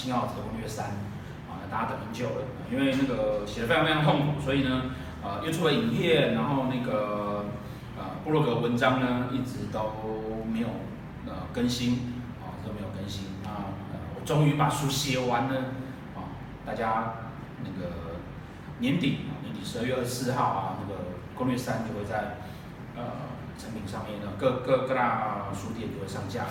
[0.00, 0.86] 新奥特攻略三，
[1.46, 4.84] 啊，大家等很久了，因为那个写的非常非常痛苦，所以呢，
[5.22, 7.44] 呃，又出了影片，然后那个
[7.98, 9.92] 呃部落格文章呢一直都
[10.50, 10.68] 没有
[11.26, 13.76] 呃更新，啊，都没有更新，啊，
[14.14, 15.56] 我终于把书写完了，
[16.16, 16.32] 啊，
[16.64, 17.12] 大家
[17.62, 18.16] 那个
[18.78, 20.98] 年底年底十二月二十四号啊，那个
[21.34, 22.38] 攻略三就会在
[22.96, 23.28] 呃。
[23.60, 26.44] 成品上面呢，各各各大书店就会上架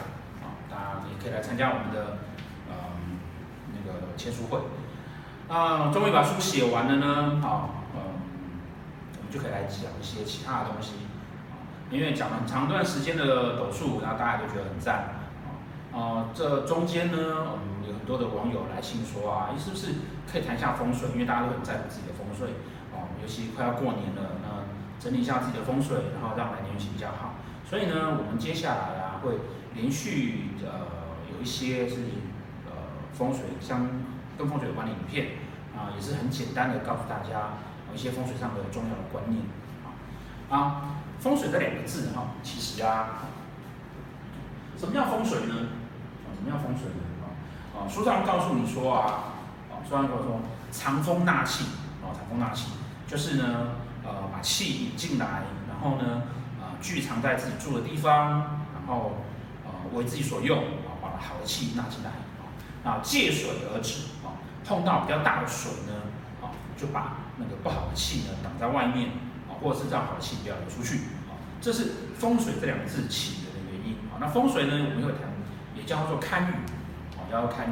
[0.45, 2.19] 啊，大家也可以来参加我们的
[3.93, 4.59] 个签书会。
[5.47, 8.21] 啊，终于把书写完了呢，好，嗯，
[9.17, 10.93] 我们就可以来讲一些其他的东西
[11.49, 11.57] 啊，
[11.89, 15.25] 因为讲了很长一段时间的斗数，然后大家都觉得很赞
[15.93, 19.95] 啊，啊，这中间呢，我嗯，有很多的网友来信说啊，你是不是
[20.31, 21.09] 可以谈一下风水？
[21.13, 22.49] 因为大家都很在乎自己的风水
[22.93, 24.49] 啊，尤其快要过年了，那。
[24.99, 27.35] 整理一下自己的风水，然后让来年运气比较好。
[27.63, 29.39] 所以呢，我们接下来啊会
[29.73, 30.91] 连续呃
[31.33, 31.95] 有一些是
[33.13, 33.88] 风水相
[34.38, 35.38] 跟风水有关的影片
[35.75, 37.53] 啊，也是很简单的告诉大家
[37.93, 39.43] 一些风水上的重要的观念
[39.83, 39.88] 啊。
[40.49, 43.25] 啊，风水这两个字哈，其实啊，
[44.77, 45.55] 什么叫风水呢？
[46.25, 47.03] 啊，什么叫风水呢？
[47.23, 47.27] 啊
[47.75, 49.36] 啊，书上告诉你说啊，
[49.71, 50.39] 啊，书上告诉说
[50.71, 51.65] 藏风纳气
[52.03, 52.71] 啊，藏风纳气
[53.08, 53.70] 就是呢。
[54.02, 56.23] 呃，把气引进来，然后呢，
[56.58, 58.30] 啊，聚藏在自己住的地方，
[58.73, 59.17] 然后
[59.65, 62.09] 呃为自己所用，啊，把好的气纳进来，
[62.83, 65.93] 啊，借水而止，啊，碰到比较大的水呢，
[66.41, 69.09] 啊，就把那个不好的气呢挡在外面，
[69.47, 70.97] 啊，或者是让好的气不要流出去，
[71.27, 75.29] 啊，这是风水这两个字起源的原因，啊，那风水呢，我们会谈，
[75.75, 76.53] 也叫做堪舆，
[77.17, 77.71] 啊，叫做堪舆，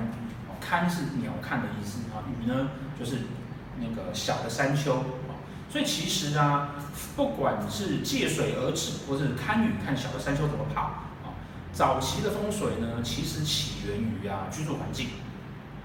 [0.60, 2.70] 堪是鸟瞰的意思，啊，舆呢
[3.00, 3.20] 就是
[3.80, 5.40] 那个小的山丘啊。
[5.70, 6.76] 所以其实啊，
[7.16, 11.04] 不管是借水而止，或是堪舆看小的山丘怎么跑，
[11.78, 15.10] 早期的风水呢，其实起源于啊居住环境，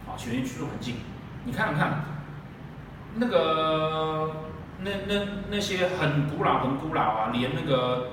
[0.07, 0.97] 啊起源于居住环境。
[1.45, 2.03] 你看看，
[3.17, 4.47] 那个
[4.79, 8.13] 那那那些很古老很古老啊，连那个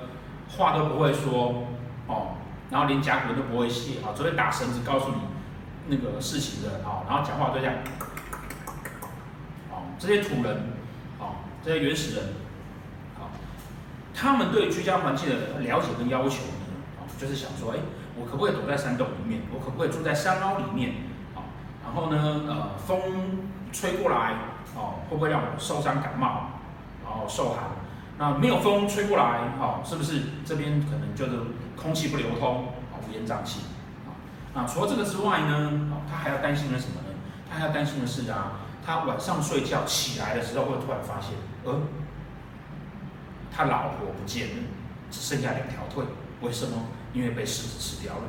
[0.49, 1.67] 话都不会说
[2.07, 2.35] 哦，
[2.69, 5.21] 然后连甲骨文都不会写啊，只会打绳子告诉你
[5.87, 7.75] 那个事情的啊，然后讲话都这样，
[9.71, 10.73] 哦，这些土人。
[11.61, 12.23] 这些原始人，
[13.19, 13.27] 啊，
[14.15, 16.37] 他们对居家环境的了解跟要求，
[17.19, 17.77] 就是想说，哎，
[18.15, 19.41] 我可不可以躲在山洞里面？
[19.53, 20.91] 我可不可以住在山凹里面？
[21.35, 21.43] 啊，
[21.83, 22.97] 然后呢，呃，风
[23.73, 24.35] 吹过来，
[24.73, 26.61] 哦，会不会让我受伤感冒？
[27.03, 27.65] 然后受寒？
[28.17, 31.31] 那没有风吹过来，哦，是不是这边可能就是
[31.75, 33.61] 空气不流通，啊，乌烟瘴气？
[34.07, 34.15] 啊，
[34.53, 37.15] 那除了这个之外呢，哦，他还要担心的什么呢？
[37.51, 38.53] 他还要担心的是啊。
[38.85, 41.31] 他晚上睡觉起来的时候，会突然发现，
[41.63, 41.81] 呃，
[43.55, 44.53] 他老婆不见了，
[45.11, 46.05] 只剩下两条腿。
[46.41, 46.71] 为什么？
[47.13, 48.23] 因为被狮子吃掉了。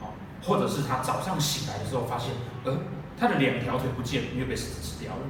[0.00, 0.08] 哦，
[0.42, 2.32] 或者是他早上醒来的时候发现，
[2.64, 2.78] 呃，
[3.18, 5.22] 他的两条腿不见了，因为被狮子吃掉了。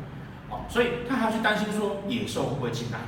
[0.49, 2.99] 哦，所以他还要去担心说，野兽会不会进来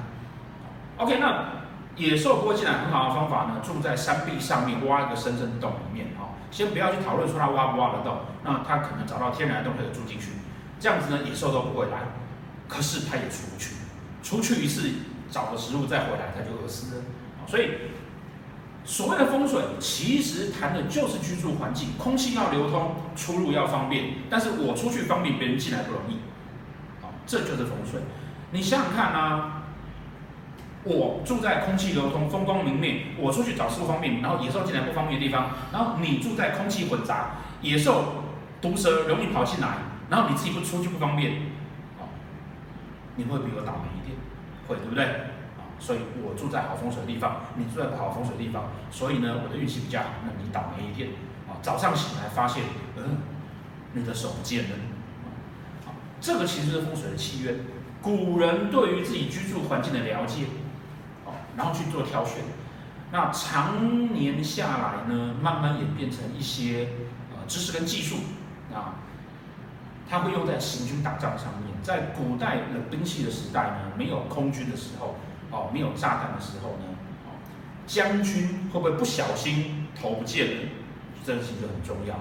[0.96, 1.64] ？OK，那
[1.96, 6.08] 野兽不会进来，很好的方法呢，住在山壁上面，挖一个深深的洞里面。
[6.18, 10.32] 哦，先不要去讨论说他挖不挖得到，那他可能找到天然的洞可以住进去。
[10.80, 11.98] 这样子呢，野兽都不会来，
[12.68, 13.74] 可是它也出不去，
[14.22, 14.88] 出去一次
[15.28, 17.02] 找个食物再回来，它就饿死了。
[17.48, 17.70] 所以
[18.88, 24.14] 所谓的风水，其实谈的就是居住环境，空气要流通，出入要方便。
[24.30, 26.20] 但是我出去方便，别人进来不容易。
[27.02, 28.00] 好，这就是风水。
[28.50, 29.64] 你想想看啊，
[30.84, 38.24] 我住在空气流通、风光明媚，我出去找食物方便，然后野兽进来不方便的地方，然后你住在空气混杂，野兽、
[38.62, 39.68] 毒蛇容易跑进来。
[40.08, 41.32] 然后你自己不出去不方便，
[42.00, 42.08] 啊，
[43.16, 44.16] 你会比我倒霉一点，
[44.66, 45.04] 会对不对？
[45.78, 51.10] 所以我住在好风水的地方，你住在不好风水的地方，所以呢，我的运气比较好，那你倒霉一点，
[51.48, 52.64] 啊，早上醒来发现，
[52.96, 53.18] 嗯，
[53.92, 54.76] 你的手不见了，
[55.86, 57.54] 啊，这个其实是风水的契约，
[58.02, 60.44] 古人对于自己居住环境的了解，
[61.24, 62.42] 啊，然后去做挑选，
[63.12, 66.88] 那常年下来呢，慢慢演变成一些
[67.30, 68.16] 呃知识跟技术，
[68.74, 68.94] 啊。
[70.10, 71.68] 它会用在行军打仗上面。
[71.82, 75.16] 在古代冷兵器的时代呢，没有空军的时候，
[75.50, 76.84] 哦，没有炸弹的时候呢，
[77.86, 80.68] 将军会不会不小心头不见了？
[81.24, 82.14] 这个其实很重要。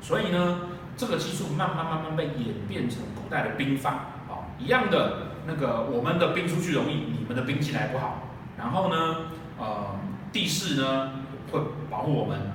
[0.00, 0.60] 所以呢，
[0.96, 8.22] 这个技术慢慢慢慢被演变成古代的兵法，哦，一样的那个我们的兵出去容易，你们的兵进来不好。
[8.58, 9.16] 然后呢，
[9.58, 9.98] 呃，
[10.32, 11.12] 地势呢
[11.50, 12.52] 会保护我们，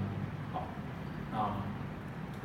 [0.53, 0.63] 好，
[1.33, 1.62] 啊，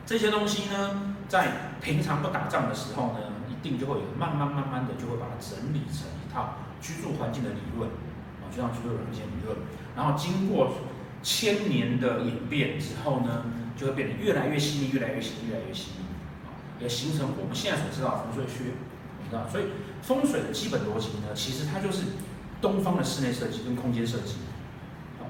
[0.04, 1.12] 这些东西呢。
[1.28, 3.18] 在平常不打仗的时候呢，
[3.48, 7.88] 一定就会有慢慢慢慢的就会把它整理成一套居住环境的理论，
[8.40, 9.56] 啊，就像居住环境理论，
[9.96, 10.74] 然后经过
[11.22, 13.44] 千年的演变之后呢，
[13.76, 16.04] 就会变得越来越细腻，越来越细腻，越来越细腻，
[16.46, 18.72] 啊，也形成我们现在所知道的风水学，
[19.22, 19.64] 你知道，所以
[20.02, 22.02] 风水的基本逻辑呢，其实它就是
[22.60, 24.36] 东方的室内设计跟空间设计，
[25.18, 25.26] 啊，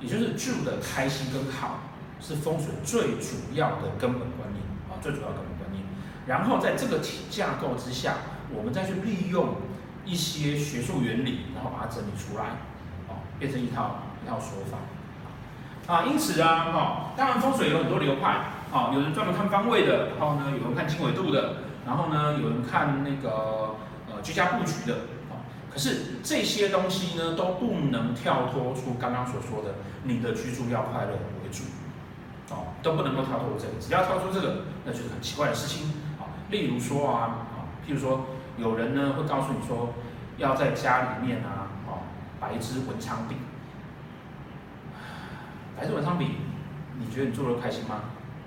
[0.00, 1.80] 也就是住的开心跟好，
[2.20, 5.84] 是风水最主要的根本观念，啊，最主要的根本观念。
[6.26, 8.18] 然后在这个体架构之下，
[8.54, 9.56] 我们再去利用
[10.10, 12.44] 一些学术原理，然后把它整理出来，
[13.06, 14.78] 哦，变成一套一套说法。
[15.86, 18.28] 啊，因此啊，哈、当然风水有很多流派，
[18.72, 23.76] 啊，有人专门看方位的，然后呢，有人看经纬度的，然后呢，有人看那个
[24.10, 24.94] 呃居家布局的，
[25.30, 31.64] 啊，可是这些东西呢，都不能跳脱出刚刚所说的你的居住要快乐为主，
[32.50, 38.26] 哦，都不能够跳脱这个，只要跳出这个，那就是很奇怪的事情，啊，例如说啊，啊，譬如说
[38.60, 39.94] 有人呢会告诉你说，
[40.36, 42.04] 要在家里面啊，哦，
[42.38, 43.36] 摆一支文昌笔。
[45.76, 46.26] 摆支文昌笔，
[46.98, 48.02] 你觉得你做的开心吗？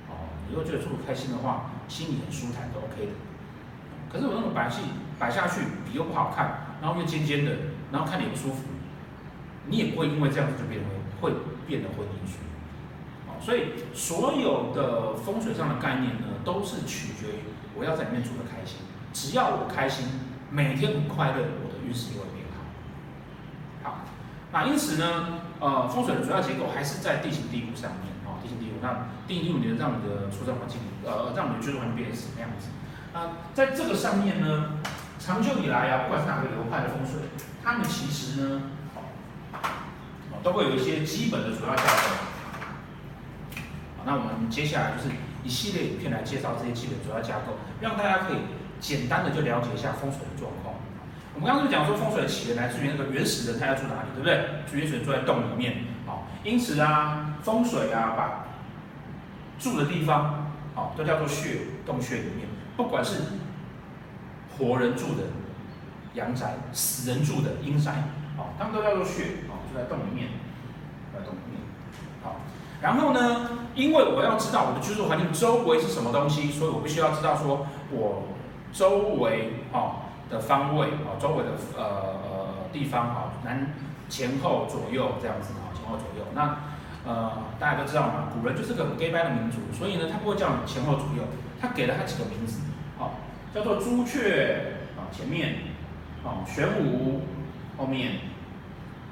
[0.07, 3.11] 哦，你如果觉得做的开心的话，心里很舒坦，都 OK 的。
[4.11, 4.81] 可是我那种摆戏
[5.17, 7.51] 摆下去，笔又不好看，然后又尖尖的，
[7.91, 8.69] 然后看你不舒服，
[9.65, 10.87] 你也不会因为这样子就变得
[11.21, 11.33] 会
[11.65, 12.37] 变得婚姻运。
[13.25, 17.39] 哦，所以所有的风水上的概念呢，都是取决于
[17.75, 18.77] 我要在里面住的开心。
[19.13, 20.07] 只要我开心，
[20.49, 22.43] 每天很快乐，我的运势就会变
[23.83, 23.91] 好。
[23.91, 23.99] 好，
[24.51, 28.81] 那因此呢，呃，风水的主要结构还是在地形地物上面、哦，地形地物。
[28.81, 32.67] 那地形地物，你能让你的出生环境，呃，让你的居住环境变成什么样子？
[33.13, 34.79] 那，在这个上面呢，
[35.19, 37.21] 长久以来啊，不管是哪个流派的风水，
[37.63, 38.61] 他们其实呢，
[39.53, 41.89] 哦，都会有一些基本的主要架构。
[43.97, 45.09] 好，那我们接下来就是
[45.43, 48.37] 一系列影片来介绍这些基本主要架构，让大家可以
[48.83, 50.75] 简单的就了解一下风水的状况。
[51.33, 54.77] 我们刚刚就讲说风水的起源来自于那个原始人，他要住哪里，对不对？
[54.77, 58.45] 原始人住在洞里面，好，因此啊，风水啊，把
[59.57, 62.45] 住的地方，好，都叫做穴，洞穴里面，
[62.75, 63.21] 不管是
[64.57, 65.23] 活人住的
[66.13, 68.03] 阳宅，死人住的阴宅，
[68.35, 70.27] 好，他们都叫做穴，好，住在洞里面，
[71.13, 71.61] 在洞里面，
[72.21, 72.41] 好，
[72.81, 78.27] 然后呢，因为我要知道我的居住环境周围是什么东西，所以我必须要知道说我
[78.73, 79.95] 周围，哦。
[80.29, 83.67] 的方位啊，周围的呃呃地方啊，南
[84.09, 86.25] 前后左右这样子啊，前后左右。
[86.33, 86.57] 那
[87.05, 91.23] 呃大家都知道嘛，古人就是个很假掰的民族，所以呢，他不会叫你前后左右，
[91.61, 92.61] 他给了他几个名字，
[92.97, 93.11] 好，
[93.53, 95.55] 叫做朱雀啊前面，
[96.23, 97.21] 啊玄武
[97.77, 98.13] 后面，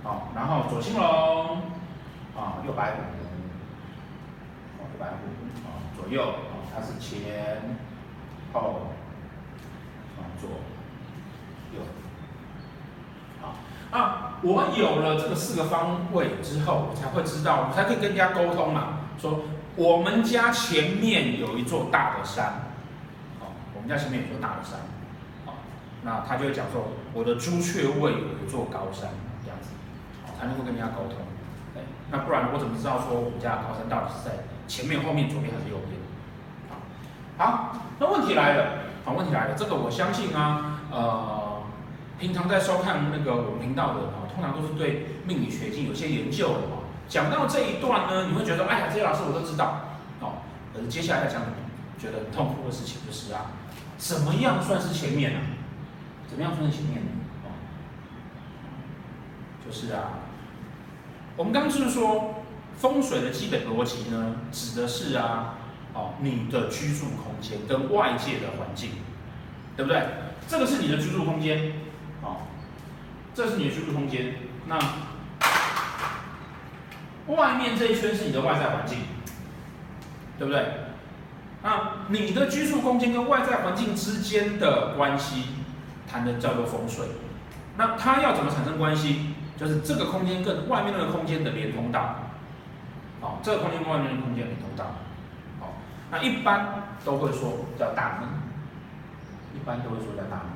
[0.01, 1.57] 好，然后左青龙
[2.35, 2.97] 啊右白虎，
[4.79, 5.13] 右白虎
[5.67, 7.61] 啊左右啊，它是前
[8.53, 8.87] 后
[10.41, 10.49] 左。
[11.73, 11.81] 有，
[13.41, 13.55] 好，
[13.91, 18.97] 啊，我有了这个四个方位之后，我才会知道，我才可以跟人家沟通嘛。
[19.17, 19.41] 说
[19.75, 22.73] 我们家前面有一座大的山，
[23.39, 24.79] 好，我们家前面有一座大的山，
[25.45, 25.53] 好，
[26.03, 29.11] 那他就会讲说，我的朱雀位有一座高山，
[29.43, 29.69] 这样子，
[30.37, 31.15] 才能够跟人家沟通。
[32.13, 35.95] 那不然我怎么知道说我们家的高山到底是在前面、后面、左边还是右边？
[36.67, 36.75] 好，
[37.37, 41.47] 好，那问题来了，好，问题来了，这个我相信啊，呃。
[42.19, 46.85] 平常在收看那个我们频道的啊，通常都是对命理学已经有些研究的啊。
[47.09, 50.33] 讲到这一段呢，你会觉得，哎呀，这些老师我都知道哦。
[50.71, 51.41] 可是接下来要讲
[51.97, 53.49] 觉得很痛苦的事情就是啊，
[53.97, 55.39] 怎么样算是前面呢？
[56.29, 57.09] 怎么样算是前面呢？
[57.45, 57.49] 哦，
[59.65, 60.19] 就是啊，
[61.35, 62.43] 我们刚刚就是说
[62.77, 65.55] 风水的基本逻辑呢，指的是啊，
[65.93, 68.91] 哦，你的居住空间跟外界的环境，
[69.75, 70.01] 对不对？
[70.47, 71.73] 这个是你的居住空间。
[73.33, 74.35] 这是你的居住空间，
[74.67, 74.77] 那
[77.33, 78.97] 外面这一圈是你的外在环境，
[80.37, 80.65] 对不对？
[81.63, 85.45] 那你的居住空间跟外在环境之间的关系，
[86.09, 87.05] 谈的叫做风水。
[87.77, 89.27] 那它要怎么产生关系？
[89.57, 92.15] 就是这个空间跟外面那个空间的连通道，
[93.21, 94.95] 好，这个空间跟外面的空间连通道，
[96.11, 98.29] 那一般都会说叫大门，
[99.55, 100.51] 一般都会说叫大门。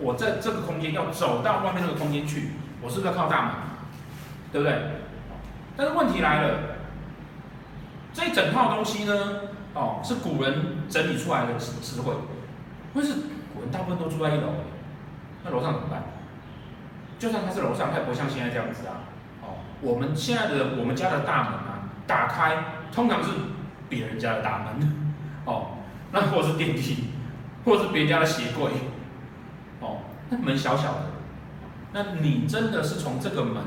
[0.00, 3.52] 我在这个空间要走到外面那个空间去，我是不是要靠大门？
[4.52, 4.80] 对不对？
[5.76, 6.58] 但是问题来了，
[8.12, 9.12] 这一整套东西呢，
[9.74, 12.14] 哦，是古人整理出来的智智慧。
[12.94, 13.14] 但是
[13.52, 14.48] 古人大部分都住在一楼，
[15.44, 16.04] 那楼上怎么办？
[17.18, 19.02] 就算他是楼上，他也不会像现在这样子啊。
[19.42, 22.56] 哦，我们现在的我们家的大门啊，打开
[22.92, 23.30] 通常是
[23.88, 25.12] 别人家的大门，
[25.44, 25.78] 哦，
[26.12, 27.04] 那或者是电梯，
[27.64, 28.70] 或者是别人家的鞋柜。
[29.80, 29.98] 哦，
[30.30, 31.06] 那门小小的，
[31.92, 33.62] 那你真的是从这个门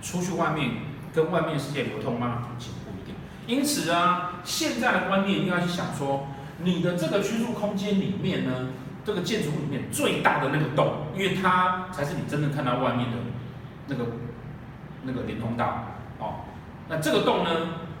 [0.00, 0.70] 出去外面
[1.12, 2.48] 跟外面世界流通吗？
[2.58, 3.14] 其实不一定。
[3.46, 6.28] 因此啊，现在的观念应该去想说，
[6.62, 8.68] 你的这个居住空间里面呢，
[9.04, 13.16] 这个建筑物里面最大的那个洞，因为它才是你真正看到外面的
[13.88, 14.06] 那个
[15.02, 15.84] 那个连通道
[16.20, 16.44] 哦。
[16.88, 17.50] 那这个洞呢，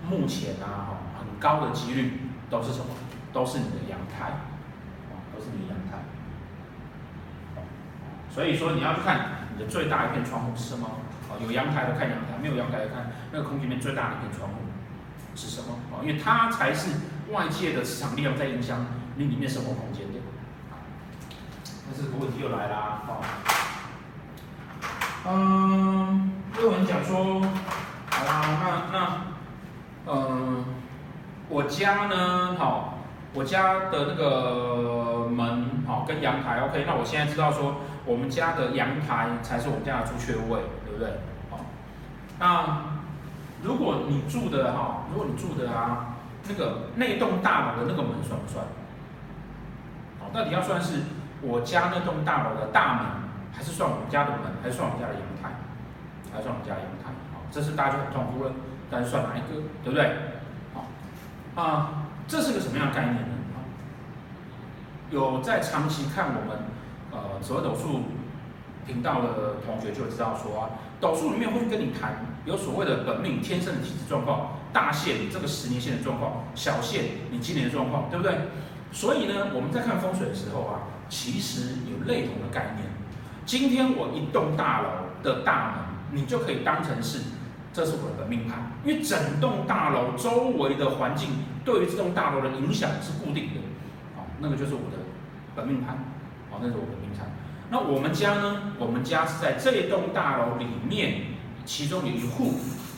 [0.08, 0.85] 目前啊，
[1.40, 2.86] 高的几率都是什么？
[3.32, 4.30] 都是你的阳台，
[5.10, 5.98] 哦，都是你的阳台。
[8.30, 10.88] 所以说你要去看你的最大一片窗户是什么？
[11.28, 14.56] 哦，有阳台的看阳台，没有阳台的看那个空间里面最大的一片窗户
[15.34, 15.78] 是什么？
[15.92, 16.90] 哦，因为它才是
[17.30, 20.18] 外界的磁场力量在影响你里面生活空间的。
[21.88, 23.20] 那这个问题又来啦，哦，
[25.28, 27.40] 嗯，有人讲说，
[28.10, 30.64] 好啦，那那，嗯，
[31.48, 32.98] 我家呢，好，
[33.32, 41.20] 我家的那个门，好，跟阳台，OK，那我现在知道说，我们家的阳台才是我们家的朱雀位，对不对？
[41.50, 41.60] 好，
[42.40, 42.82] 那
[43.62, 46.16] 如果你住的哈，如果你住的啊，
[46.48, 48.64] 那个那栋大楼的那个门算不算？
[50.18, 51.02] 好，到底要算是？
[51.42, 53.06] 我家那栋大楼的大门，
[53.52, 55.54] 还是算我们家的门，还是算我们家的阳台，
[56.32, 57.12] 还是算我们家的阳台？
[57.32, 58.50] 好，这是大家就很痛苦了，
[58.90, 60.10] 但是算哪一个，对不对？
[61.56, 63.34] 啊，这是个什么样的概念呢？
[65.10, 66.58] 有在长期看我们
[67.10, 68.02] 呃紫微斗数
[68.86, 70.70] 频道的同学就知道说啊，
[71.00, 78.32] 斗数里面会跟你谈有所谓的本命天生的体质状况，大限你这个十年线的状况，小限你今年的状况，对不对？
[78.92, 80.80] 所以呢，我们在看风水的时候啊。
[81.08, 82.88] 其实有类同的概念。
[83.44, 84.88] 今天我一栋大楼
[85.22, 87.20] 的大门，你就可以当成是，
[87.76, 93.60] 这是我的本命盘，因为整栋大楼周围的环境对于这栋大楼的影响是固定的，
[94.16, 94.96] 哦，那个就是我的
[95.54, 95.96] 本命盘，
[96.50, 97.28] 哦，那是我的本命盘。
[97.68, 98.72] 那我们家呢？
[98.78, 102.54] 我们家是在这栋大楼里面，其中有一户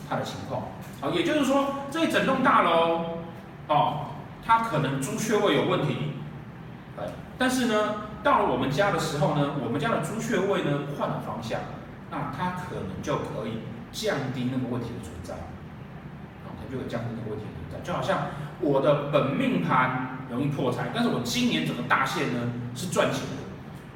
[0.09, 0.69] 它的情况，
[1.01, 3.19] 好，也就是说这一整栋大楼，
[3.67, 4.11] 哦，
[4.47, 6.13] 它可能朱雀位有问题。
[7.37, 11.63] 但是呢，到了我们家的时候呢，我们家的朱雀位呢换了方向，
[12.13, 15.35] 那它可能就可以降低那个问题的存在，
[16.45, 17.87] 啊，它就会降低那个问题的存在。
[17.87, 18.29] 就好像
[18.61, 23.43] 我的本命盘容易破财，但是我今年整个大限呢是赚钱的，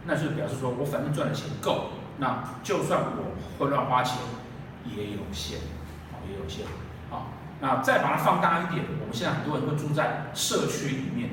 [0.07, 4.19] 那就表示说我反正赚的钱够，那就算我会乱花钱
[4.85, 5.59] 也有限，
[6.13, 6.65] 啊，也有限，
[7.11, 11.31] 啊，那再把它放大一点，我们现在很多人会住在社区里面，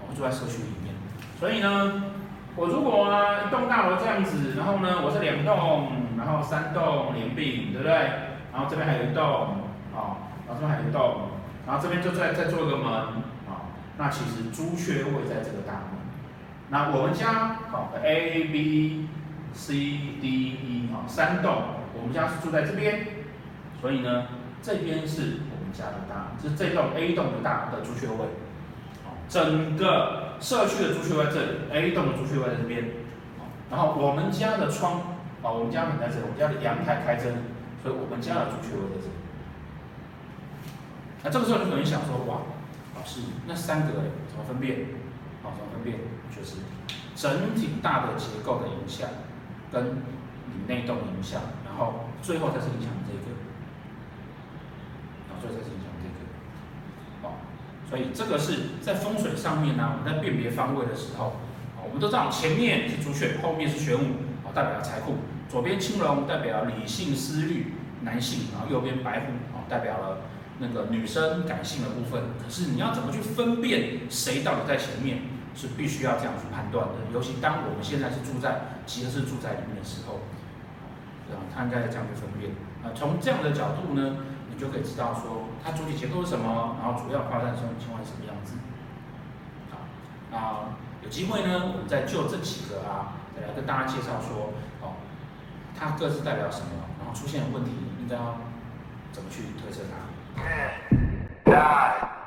[0.00, 0.94] 我们住在社区里面。
[1.40, 2.11] 所以呢，
[2.54, 3.08] 我如果
[3.46, 7.94] 一栋大楼这样子，然后呢我是两栋，然后三栋连并，对不对？
[8.52, 9.24] 然后这边还有一栋，
[9.96, 11.30] 啊，然后这边还有一栋，
[11.66, 12.92] 然后这边就再再做一个门，
[13.48, 13.64] 啊，
[13.96, 16.02] 那其实朱雀位在这个大门。
[16.68, 19.08] 那我们家好 A B
[19.54, 19.72] C
[20.20, 21.56] D E 啊三栋，
[21.94, 23.06] 我们家是住在这边，
[23.80, 24.24] 所以呢
[24.60, 28.28] 这边是我们家的大门，就是这栋 A 栋的大的朱雀位。
[29.28, 32.84] 整个社区的朱雀位在这里，A 栋的朱雀位在这边，
[33.70, 37.30] 然后我们家的窗，啊，我们家门在这里，我们家的阳台开着，
[37.80, 39.14] 所以我们家的朱雀位在这里。
[41.22, 42.42] 那这个时候就有人想说，哇，
[42.98, 43.92] 老师，那三个
[44.26, 44.80] 怎么分辨？
[45.46, 46.00] 啊，怎么分辨？
[46.34, 46.56] 就是
[47.14, 49.08] 整体大的结构的影响，
[49.70, 50.02] 跟
[50.50, 53.30] 你内洞影响，然后最后才是影响这个，
[55.30, 55.81] 然后最后才是影。
[57.92, 61.36] 所以这个是在风水上面呢，我们在辨别方位的时候，
[61.76, 70.22] 啊，我们都知道前面是朱雀，后面是玄武，啊，代表了财库；左边青龙代表理性思虑，男性，然后右边白虎，啊，代表了
[70.58, 72.32] 那个女生感性的部分。
[72.42, 75.18] 可是你要怎么去分辨谁到底在前面，
[75.54, 76.94] 是必须要这样去判断的。
[77.12, 80.14] 尤其当我们现在是住在其实是住宅里面的时候，
[81.28, 82.52] 啊，他应该这样去分辨。
[82.82, 84.16] 啊，从这样的角度呢，
[84.52, 85.48] 你就可以知道说。
[85.64, 86.76] 它主体结构是什么？
[86.80, 88.54] 然后主要发展什么情况是什么样子？
[89.70, 89.78] 好，
[90.30, 90.68] 那
[91.02, 94.94] 有机会呢，我们再就这几个啊，再来跟大家介绍说，哦，
[95.78, 96.70] 它各自代表什么？
[96.98, 98.36] 然后出现问题应该要
[99.12, 99.82] 怎么去推测
[101.44, 102.21] 它？